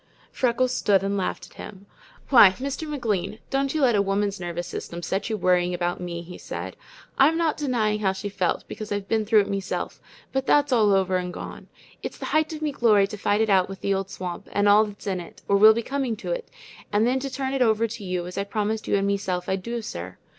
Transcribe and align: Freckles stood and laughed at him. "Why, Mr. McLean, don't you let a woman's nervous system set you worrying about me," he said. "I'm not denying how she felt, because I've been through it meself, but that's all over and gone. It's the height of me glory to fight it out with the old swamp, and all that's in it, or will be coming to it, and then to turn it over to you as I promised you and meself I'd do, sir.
Freckles 0.31 0.73
stood 0.73 1.03
and 1.03 1.15
laughed 1.15 1.49
at 1.51 1.57
him. 1.57 1.85
"Why, 2.29 2.49
Mr. 2.53 2.89
McLean, 2.89 3.37
don't 3.51 3.71
you 3.75 3.81
let 3.81 3.93
a 3.95 4.01
woman's 4.01 4.39
nervous 4.39 4.65
system 4.65 5.03
set 5.03 5.29
you 5.29 5.37
worrying 5.37 5.75
about 5.75 6.01
me," 6.01 6.23
he 6.23 6.39
said. 6.39 6.75
"I'm 7.19 7.37
not 7.37 7.55
denying 7.55 7.99
how 7.99 8.11
she 8.11 8.27
felt, 8.27 8.67
because 8.67 8.91
I've 8.91 9.07
been 9.07 9.27
through 9.27 9.41
it 9.41 9.47
meself, 9.47 10.01
but 10.31 10.47
that's 10.47 10.71
all 10.73 10.91
over 10.91 11.17
and 11.17 11.31
gone. 11.31 11.67
It's 12.01 12.17
the 12.17 12.25
height 12.25 12.51
of 12.51 12.63
me 12.63 12.71
glory 12.71 13.05
to 13.05 13.15
fight 13.15 13.41
it 13.41 13.49
out 13.51 13.69
with 13.69 13.81
the 13.81 13.93
old 13.93 14.09
swamp, 14.09 14.49
and 14.51 14.67
all 14.67 14.85
that's 14.85 15.05
in 15.05 15.19
it, 15.19 15.43
or 15.47 15.55
will 15.55 15.75
be 15.75 15.83
coming 15.83 16.15
to 16.15 16.31
it, 16.31 16.49
and 16.91 17.05
then 17.05 17.19
to 17.19 17.29
turn 17.29 17.53
it 17.53 17.61
over 17.61 17.85
to 17.89 18.03
you 18.03 18.25
as 18.25 18.39
I 18.39 18.43
promised 18.43 18.87
you 18.87 18.95
and 18.95 19.05
meself 19.05 19.47
I'd 19.47 19.61
do, 19.61 19.83
sir. 19.83 20.17